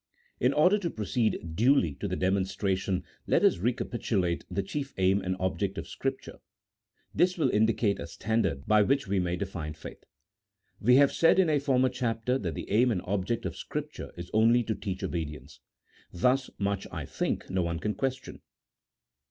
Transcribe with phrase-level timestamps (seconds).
[0.39, 5.35] In order to proceed duly to the demonstration let us recapitulate the chief aim and
[5.39, 6.39] object of Scripture;
[7.13, 10.03] this will indicate a standard by which we may define faith.
[10.79, 14.31] We have said in a former chapter that the aim and object of Scripture is
[14.33, 15.59] only to teach obedience.
[16.11, 18.41] Thus much, I think, no one can question.